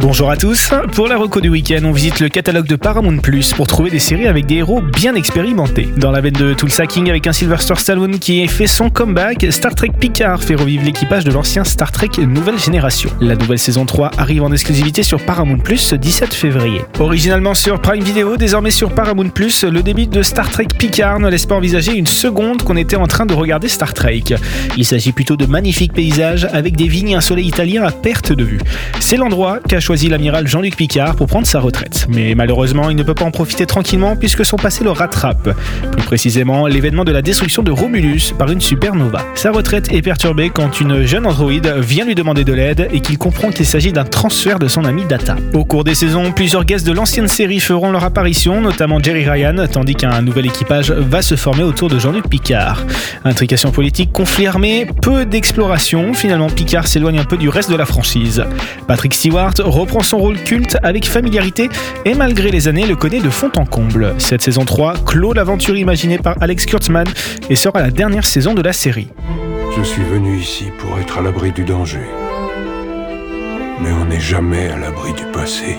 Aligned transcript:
Bonjour 0.00 0.30
à 0.30 0.36
tous. 0.38 0.70
Pour 0.92 1.08
la 1.08 1.18
reco 1.18 1.42
du 1.42 1.50
week-end, 1.50 1.84
on 1.84 1.92
visite 1.92 2.20
le 2.20 2.30
catalogue 2.30 2.66
de 2.66 2.76
Paramount 2.76 3.18
Plus 3.18 3.52
pour 3.52 3.66
trouver 3.66 3.90
des 3.90 3.98
séries 3.98 4.28
avec 4.28 4.46
des 4.46 4.54
héros 4.56 4.80
bien 4.80 5.14
expérimentés. 5.14 5.90
Dans 5.98 6.10
la 6.10 6.22
veine 6.22 6.32
de 6.32 6.54
Tulsa 6.54 6.86
King 6.86 7.10
avec 7.10 7.26
un 7.26 7.32
Sylvester 7.32 7.74
Stallone 7.76 8.18
qui 8.18 8.48
fait 8.48 8.66
son 8.66 8.88
comeback, 8.88 9.46
Star 9.50 9.74
Trek 9.74 9.90
Picard 10.00 10.42
fait 10.42 10.54
revivre 10.54 10.84
l'équipage 10.86 11.24
de 11.24 11.30
l'ancien 11.30 11.64
Star 11.64 11.92
Trek 11.92 12.08
Nouvelle 12.18 12.58
Génération. 12.58 13.10
La 13.20 13.36
nouvelle 13.36 13.58
saison 13.58 13.84
3 13.84 14.12
arrive 14.16 14.42
en 14.42 14.50
exclusivité 14.52 15.02
sur 15.02 15.22
Paramount 15.22 15.58
Plus 15.58 15.76
ce 15.76 15.96
17 15.96 16.32
février. 16.32 16.80
Originalement 16.98 17.52
sur 17.52 17.78
Prime 17.78 18.02
Video, 18.02 18.38
désormais 18.38 18.70
sur 18.70 18.94
Paramount 18.94 19.28
Plus, 19.28 19.64
le 19.64 19.82
début 19.82 20.06
de 20.06 20.22
Star 20.22 20.50
Trek 20.50 20.68
Picard 20.78 21.20
ne 21.20 21.28
laisse 21.28 21.44
pas 21.44 21.56
envisager 21.56 21.94
une 21.94 22.06
seconde 22.06 22.62
qu'on 22.62 22.78
était 22.78 22.96
en 22.96 23.06
train 23.06 23.26
de 23.26 23.34
regarder 23.34 23.68
Star 23.68 23.92
Trek. 23.92 24.24
Il 24.78 24.86
s'agit 24.86 25.12
plutôt 25.12 25.36
de 25.36 25.44
magnifiques 25.44 25.92
paysages 25.92 26.48
avec 26.52 26.74
des 26.74 26.88
vignes 26.88 27.10
et 27.10 27.16
un 27.16 27.20
soleil 27.20 27.48
italien 27.48 27.84
à 27.84 27.90
perte 27.90 28.32
de 28.32 28.44
vue. 28.44 28.60
C'est 28.98 29.18
l'endroit 29.18 29.58
qu'a 29.68 29.80
choisi 29.90 30.08
l'amiral 30.08 30.46
Jean-Luc 30.46 30.76
Picard 30.76 31.16
pour 31.16 31.26
prendre 31.26 31.48
sa 31.48 31.58
retraite. 31.58 32.06
Mais 32.08 32.36
malheureusement, 32.36 32.90
il 32.90 32.96
ne 32.96 33.02
peut 33.02 33.14
pas 33.14 33.24
en 33.24 33.32
profiter 33.32 33.66
tranquillement 33.66 34.14
puisque 34.14 34.46
son 34.46 34.54
passé 34.54 34.84
le 34.84 34.92
rattrape. 34.92 35.50
Plus 35.90 36.04
précisément, 36.04 36.68
l'événement 36.68 37.04
de 37.04 37.10
la 37.10 37.22
destruction 37.22 37.64
de 37.64 37.72
Romulus 37.72 38.32
par 38.38 38.52
une 38.52 38.60
supernova. 38.60 39.24
Sa 39.34 39.50
retraite 39.50 39.92
est 39.92 40.00
perturbée 40.00 40.50
quand 40.50 40.80
une 40.80 41.04
jeune 41.06 41.26
androïde 41.26 41.74
vient 41.80 42.04
lui 42.04 42.14
demander 42.14 42.44
de 42.44 42.52
l'aide 42.52 42.88
et 42.92 43.00
qu'il 43.00 43.18
comprend 43.18 43.50
qu'il 43.50 43.66
s'agit 43.66 43.90
d'un 43.90 44.04
transfert 44.04 44.60
de 44.60 44.68
son 44.68 44.84
ami 44.84 45.06
Data. 45.06 45.34
Au 45.54 45.64
cours 45.64 45.82
des 45.82 45.96
saisons, 45.96 46.30
plusieurs 46.30 46.64
guests 46.64 46.86
de 46.86 46.92
l'ancienne 46.92 47.26
série 47.26 47.58
feront 47.58 47.90
leur 47.90 48.04
apparition, 48.04 48.60
notamment 48.60 49.00
Jerry 49.00 49.28
Ryan, 49.28 49.66
tandis 49.66 49.96
qu'un 49.96 50.22
nouvel 50.22 50.46
équipage 50.46 50.92
va 50.92 51.20
se 51.20 51.34
former 51.34 51.64
autour 51.64 51.88
de 51.88 51.98
Jean-Luc 51.98 52.28
Picard. 52.28 52.84
Intrication 53.24 53.72
politique, 53.72 54.12
conflit 54.12 54.46
armé, 54.46 54.86
peu 55.02 55.24
d'exploration, 55.26 56.14
finalement 56.14 56.48
Picard 56.48 56.86
s'éloigne 56.86 57.18
un 57.18 57.24
peu 57.24 57.36
du 57.36 57.48
reste 57.48 57.72
de 57.72 57.76
la 57.76 57.86
franchise. 57.86 58.44
Patrick 58.86 59.14
Stewart 59.14 59.54
reprend 59.80 60.02
son 60.02 60.18
rôle 60.18 60.38
culte 60.38 60.76
avec 60.82 61.06
familiarité 61.06 61.70
et 62.04 62.14
malgré 62.14 62.50
les 62.50 62.68
années 62.68 62.86
le 62.86 62.96
connaît 62.96 63.20
de 63.20 63.30
fond 63.30 63.50
en 63.56 63.64
comble. 63.64 64.14
Cette 64.18 64.42
saison 64.42 64.64
3 64.64 64.94
clôt 65.06 65.32
l'aventure 65.32 65.76
imaginée 65.76 66.18
par 66.18 66.36
Alex 66.42 66.66
Kurtzman 66.66 67.06
et 67.48 67.56
sera 67.56 67.80
la 67.80 67.90
dernière 67.90 68.26
saison 68.26 68.52
de 68.52 68.62
la 68.62 68.74
série. 68.74 69.08
Je 69.76 69.82
suis 69.82 70.02
venu 70.02 70.36
ici 70.36 70.66
pour 70.78 70.98
être 70.98 71.18
à 71.18 71.22
l'abri 71.22 71.52
du 71.52 71.64
danger. 71.64 72.06
Mais 73.80 73.92
on 73.92 74.04
n'est 74.04 74.20
jamais 74.20 74.68
à 74.68 74.78
l'abri 74.78 75.14
du 75.14 75.24
passé. 75.32 75.78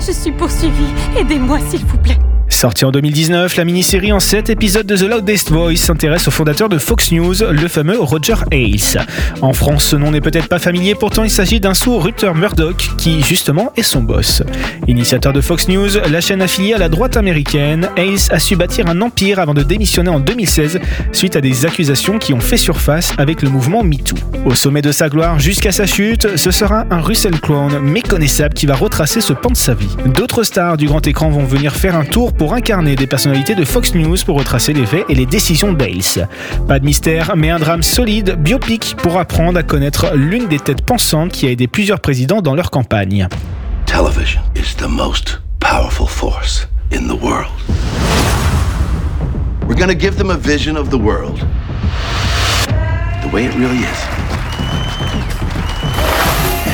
Je 0.00 0.12
suis 0.12 0.32
poursuivi. 0.32 0.86
Aidez-moi, 1.16 1.58
s'il 1.60 1.84
vous 1.84 1.98
plaît. 1.98 2.18
Sortie 2.56 2.86
en 2.86 2.90
2019, 2.90 3.54
la 3.58 3.66
mini-série 3.66 4.14
en 4.14 4.18
7 4.18 4.48
épisodes 4.48 4.86
de 4.86 4.96
The 4.96 5.02
Loudest 5.02 5.50
Voice 5.50 5.76
s'intéresse 5.76 6.26
au 6.26 6.30
fondateur 6.30 6.70
de 6.70 6.78
Fox 6.78 7.12
News, 7.12 7.34
le 7.50 7.68
fameux 7.68 8.00
Roger 8.00 8.36
Ailes. 8.50 9.04
En 9.42 9.52
France, 9.52 9.84
ce 9.84 9.96
nom 9.96 10.10
n'est 10.10 10.22
peut-être 10.22 10.48
pas 10.48 10.58
familier, 10.58 10.94
pourtant 10.94 11.22
il 11.22 11.28
s'agit 11.28 11.60
d'un 11.60 11.74
sourd 11.74 12.04
Rupert 12.04 12.34
Murdoch 12.34 12.92
qui, 12.96 13.22
justement, 13.22 13.72
est 13.76 13.82
son 13.82 14.02
boss. 14.02 14.42
Initiateur 14.88 15.34
de 15.34 15.42
Fox 15.42 15.68
News, 15.68 15.98
la 16.10 16.22
chaîne 16.22 16.40
affiliée 16.40 16.72
à 16.72 16.78
la 16.78 16.88
droite 16.88 17.18
américaine, 17.18 17.90
Ailes 17.94 18.16
a 18.30 18.38
su 18.38 18.56
bâtir 18.56 18.86
un 18.86 19.02
empire 19.02 19.38
avant 19.38 19.52
de 19.52 19.62
démissionner 19.62 20.08
en 20.08 20.18
2016 20.18 20.80
suite 21.12 21.36
à 21.36 21.42
des 21.42 21.66
accusations 21.66 22.18
qui 22.18 22.32
ont 22.32 22.40
fait 22.40 22.56
surface 22.56 23.12
avec 23.18 23.42
le 23.42 23.50
mouvement 23.50 23.84
MeToo. 23.84 24.16
Au 24.46 24.54
sommet 24.54 24.80
de 24.80 24.92
sa 24.92 25.10
gloire 25.10 25.38
jusqu'à 25.38 25.72
sa 25.72 25.84
chute, 25.84 26.36
ce 26.36 26.50
sera 26.50 26.86
un 26.90 27.02
Russell 27.02 27.38
Crowe 27.38 27.80
méconnaissable 27.82 28.54
qui 28.54 28.64
va 28.64 28.76
retracer 28.76 29.20
ce 29.20 29.34
pan 29.34 29.50
de 29.50 29.56
sa 29.56 29.74
vie. 29.74 29.94
D'autres 30.06 30.42
stars 30.42 30.78
du 30.78 30.86
grand 30.86 31.06
écran 31.06 31.28
vont 31.28 31.44
venir 31.44 31.74
faire 31.74 31.96
un 31.96 32.04
tour 32.04 32.32
pour 32.32 32.45
incarner 32.54 32.96
des 32.96 33.06
personnalités 33.06 33.54
de 33.54 33.64
Fox 33.64 33.94
News 33.94 34.16
pour 34.24 34.38
retracer 34.38 34.72
les 34.72 34.86
faits 34.86 35.04
et 35.08 35.14
les 35.14 35.26
décisions 35.26 35.72
d'Ailes. 35.72 36.28
Pas 36.68 36.78
de 36.78 36.84
mystère, 36.84 37.34
mais 37.36 37.50
un 37.50 37.58
drame 37.58 37.82
solide, 37.82 38.36
biopic, 38.38 38.96
pour 38.96 39.18
apprendre 39.18 39.58
à 39.58 39.62
connaître 39.62 40.14
l'une 40.14 40.46
des 40.48 40.58
têtes 40.58 40.82
pensantes 40.82 41.32
qui 41.32 41.46
a 41.46 41.50
aidé 41.50 41.66
plusieurs 41.66 42.00
présidents 42.00 42.42
dans 42.42 42.54
leur 42.54 42.70
campagne. 42.70 43.28
Television 43.86 44.40
is 44.54 44.74
the 44.76 44.88
most 44.88 45.40
powerful 45.60 46.06
force 46.06 46.68
in 46.92 47.08
the 47.08 47.20
world. 47.20 47.52
We're 49.66 49.78
gonna 49.78 49.98
give 49.98 50.16
them 50.16 50.30
a 50.30 50.36
vision 50.36 50.76
of 50.76 50.90
the 50.90 50.98
world 50.98 51.40
the 53.22 53.32
way 53.32 53.44
it 53.44 53.54
really 53.54 53.78
is. 53.78 53.98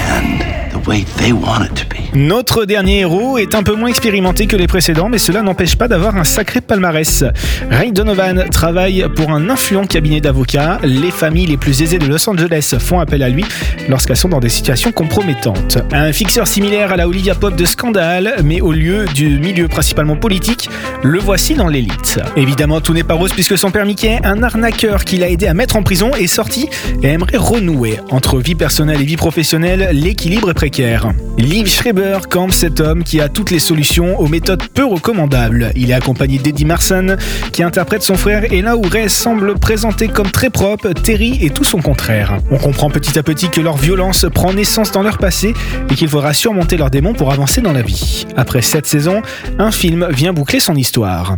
And 0.08 0.72
the 0.72 0.82
way 0.86 1.04
they 1.16 1.32
want 1.32 1.70
it 1.70 1.76
to. 1.76 1.91
Notre 2.14 2.66
dernier 2.66 3.00
héros 3.00 3.38
est 3.38 3.54
un 3.54 3.62
peu 3.62 3.74
moins 3.74 3.88
expérimenté 3.88 4.46
que 4.46 4.54
les 4.54 4.66
précédents, 4.66 5.08
mais 5.08 5.16
cela 5.16 5.40
n'empêche 5.40 5.76
pas 5.76 5.88
d'avoir 5.88 6.14
un 6.16 6.24
sacré 6.24 6.60
palmarès. 6.60 7.24
Ray 7.70 7.90
Donovan 7.90 8.44
travaille 8.50 9.06
pour 9.16 9.30
un 9.30 9.48
influent 9.48 9.86
cabinet 9.86 10.20
d'avocats. 10.20 10.78
Les 10.84 11.10
familles 11.10 11.46
les 11.46 11.56
plus 11.56 11.80
aisées 11.80 11.98
de 11.98 12.04
Los 12.04 12.28
Angeles 12.28 12.74
font 12.78 13.00
appel 13.00 13.22
à 13.22 13.30
lui 13.30 13.46
lorsqu'elles 13.88 14.18
sont 14.18 14.28
dans 14.28 14.40
des 14.40 14.50
situations 14.50 14.92
compromettantes. 14.92 15.78
Un 15.90 16.12
fixeur 16.12 16.46
similaire 16.46 16.92
à 16.92 16.96
la 16.96 17.08
Olivia 17.08 17.34
Pope 17.34 17.56
de 17.56 17.64
Scandale, 17.64 18.34
mais 18.44 18.60
au 18.60 18.72
lieu 18.72 19.06
du 19.14 19.38
milieu 19.38 19.68
principalement 19.68 20.16
politique, 20.16 20.68
le 21.02 21.18
voici 21.18 21.54
dans 21.54 21.68
l'élite. 21.68 22.20
Évidemment, 22.36 22.82
tout 22.82 22.92
n'est 22.92 23.04
pas 23.04 23.14
rose 23.14 23.32
puisque 23.32 23.56
son 23.56 23.70
père 23.70 23.86
Mickey, 23.86 24.20
un 24.22 24.42
arnaqueur 24.42 25.04
qui 25.04 25.16
l'a 25.16 25.30
aidé 25.30 25.46
à 25.46 25.54
mettre 25.54 25.76
en 25.76 25.82
prison, 25.82 26.10
est 26.14 26.26
sorti 26.26 26.68
et 27.02 27.06
aimerait 27.06 27.38
renouer. 27.38 28.00
Entre 28.10 28.38
vie 28.38 28.54
personnelle 28.54 29.00
et 29.00 29.06
vie 29.06 29.16
professionnelle, 29.16 29.88
l'équilibre 29.92 30.50
est 30.50 30.54
précaire. 30.54 31.10
Liv 31.38 31.68
Schreiber 31.68 32.01
campe 32.28 32.52
cet 32.52 32.80
homme 32.80 33.04
qui 33.04 33.20
a 33.20 33.28
toutes 33.28 33.50
les 33.50 33.58
solutions 33.58 34.18
aux 34.18 34.28
méthodes 34.28 34.62
peu 34.74 34.84
recommandables. 34.84 35.72
Il 35.76 35.90
est 35.90 35.94
accompagné 35.94 36.38
d'Eddie 36.38 36.64
Marson 36.64 37.16
qui 37.52 37.62
interprète 37.62 38.02
son 38.02 38.16
frère 38.16 38.52
et 38.52 38.62
là 38.62 38.76
où 38.76 38.82
Ray 38.82 39.08
semble 39.10 39.58
présenté 39.58 40.08
comme 40.08 40.30
très 40.30 40.50
propre, 40.50 40.90
Terry 40.92 41.44
est 41.44 41.54
tout 41.54 41.64
son 41.64 41.80
contraire. 41.80 42.38
On 42.50 42.58
comprend 42.58 42.90
petit 42.90 43.18
à 43.18 43.22
petit 43.22 43.48
que 43.48 43.60
leur 43.60 43.76
violence 43.76 44.26
prend 44.32 44.52
naissance 44.52 44.92
dans 44.92 45.02
leur 45.02 45.18
passé 45.18 45.54
et 45.90 45.94
qu'il 45.94 46.08
faudra 46.08 46.34
surmonter 46.34 46.76
leurs 46.76 46.90
démons 46.90 47.14
pour 47.14 47.32
avancer 47.32 47.60
dans 47.60 47.72
la 47.72 47.82
vie. 47.82 48.26
Après 48.36 48.62
cette 48.62 48.86
saison, 48.86 49.22
un 49.58 49.70
film 49.70 50.08
vient 50.10 50.32
boucler 50.32 50.60
son 50.60 50.74
histoire. 50.74 51.36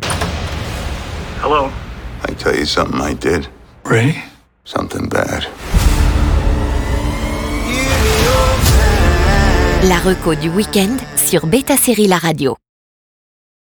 Hello. 1.42 1.68
I 2.28 2.34
tell 2.34 2.56
you 2.58 2.64
something 2.64 3.00
I 3.00 3.14
did. 3.14 3.48
Ray? 3.84 4.14
Something 4.64 5.08
bad. 5.08 5.44
La 9.88 9.98
reco 9.98 10.34
du 10.34 10.48
week-end 10.48 10.96
sur 11.16 11.46
Beta 11.46 11.76
Série 11.76 12.06
La 12.06 12.16
Radio. 12.16 12.56